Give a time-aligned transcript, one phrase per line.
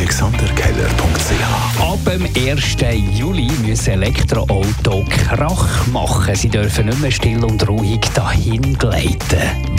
[0.00, 2.76] AlexanderKeller.ch Ab dem 1.
[3.18, 6.34] Juli müssen Elektroautos Krach machen.
[6.34, 9.18] Sie dürfen nicht mehr still und ruhig dahin gleiten.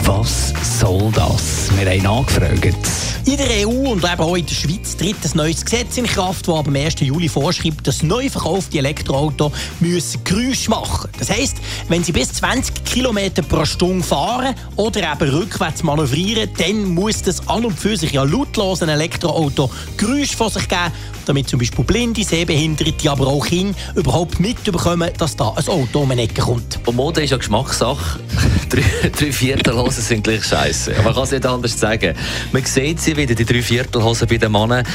[0.04, 1.70] Was soll das?
[1.76, 2.76] Wir haben angefragt.
[3.24, 6.46] In der EU und eben auch in der Schweiz tritt ein neues Gesetz in Kraft,
[6.46, 7.00] das ab dem 1.
[7.00, 11.56] Juli vorschreibt, dass neu verkaufte Elektroautos müssen Geräusche machen Das heisst,
[11.88, 13.18] wenn sie bis 20 km
[13.48, 18.24] pro Stunde fahren oder eben rückwärts manövrieren, dann muss das an und für sich ja
[18.24, 20.92] lautlos ein Elektroauto Geräusche von sich geben,
[21.26, 26.10] damit zum Beispiel Blinde, Sehbehinderte, aber auch Kinder überhaupt mitbekommen, dass da ein Auto um
[26.10, 26.80] eine Ecke kommt.
[26.86, 28.20] Und Mode ist ja Geschmackssache.
[28.68, 30.94] drei, drei Viertelhosen sind gleich scheiße.
[31.04, 32.14] Man kann es nicht anders sagen.
[32.52, 34.86] Man sieht sie wieder, die drei Viertelhosen bei den Männern.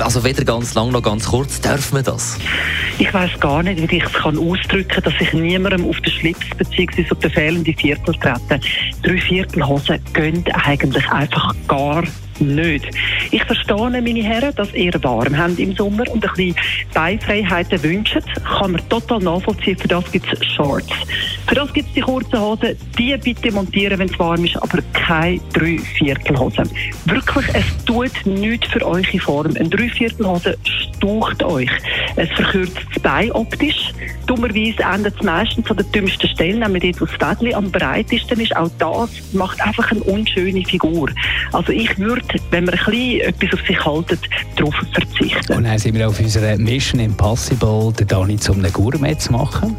[0.00, 1.60] Also weder ganz lang noch ganz kurz.
[1.60, 2.36] Darf man das?
[2.98, 6.12] Ich weiß gar nicht, wie ich es kann ausdrücken kann, dass ich niemandem auf den
[6.12, 7.06] Schlips bzw.
[7.10, 8.60] auf den fehlenden Viertel trete.
[9.02, 12.04] Drei Viertelhosen gehen eigentlich einfach gar
[12.40, 12.86] nicht.
[13.30, 16.54] Ich verstehe, meine Herren, dass ihr warm habt im Sommer und ein bisschen
[16.92, 18.18] Beifreiheiten wünscht.
[18.44, 19.76] Kann man total nachvollziehen.
[19.78, 20.92] Für das gibt es Shorts.
[21.46, 22.76] Für das gibt es die kurzen Hosen.
[22.98, 26.68] Die bitte montieren, wenn es warm ist, aber keine Dreiviertelhosen.
[27.04, 29.54] Wirklich, es tut nichts für eure Form.
[29.56, 31.70] Eine Dreiviertelhose staucht euch.
[32.16, 33.92] Es verkürzt das Bein optisch.
[34.26, 38.40] Dummerweise endet es meistens an der dümmsten Stelle, nämlich dort, wo das Fädchen am breitesten
[38.40, 38.56] ist.
[38.56, 41.10] Auch das macht einfach eine unschöne Figur.
[41.52, 44.20] Also ich würde wenn man ein bisschen etwas auf sich haltet,
[44.56, 45.52] darauf verzichten.
[45.52, 49.76] Und dann sind wir auf unserer Mission Impossible, den Dani zum Gourmet zu machen.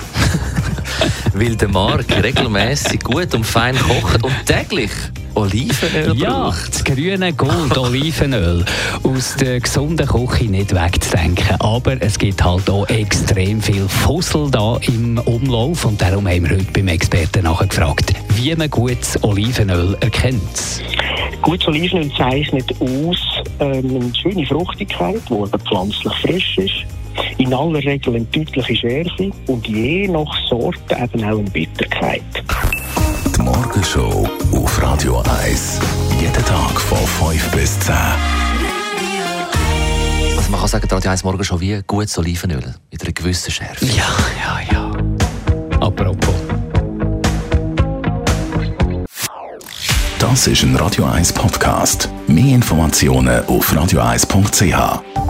[1.33, 4.91] Weil der Marc regelmäßig gut und fein kocht und täglich
[5.35, 6.73] Olivenöl ja, braucht.
[6.73, 8.65] das grüne Gold Olivenöl
[9.03, 11.59] aus der gesunden Küche nicht wegzudenken.
[11.59, 16.57] Aber es gibt halt auch extrem viel Fussel da im Umlauf und darum haben wir
[16.57, 20.81] heute beim Experten nachgefragt, wie man gutes Olivenöl erkennt.
[21.41, 23.17] Gutes Olivenöl zeichnet aus
[23.59, 26.85] ähm, eine schöne Fruchtigkeit, die aber pflanzlich frisch ist.
[27.37, 32.23] In aller Regel eine deutliche Schärfe und je nach Sorte eben auch eine Bitterkeit.
[33.45, 35.79] Die Morgenshow auf Radio 1.
[36.19, 37.93] Jeden Tag von 5 bis 10.
[40.35, 43.85] Also man kann sagen, Radio 1 Morgenshow wie gutes Olivenöl mit einer gewissen Schärfe.
[43.85, 44.07] Ja,
[44.41, 44.91] ja, ja.
[45.79, 46.33] Apropos.
[50.17, 52.09] Das ist ein Radio 1 Podcast.
[52.25, 55.24] Mehr Informationen auf radio1.ch.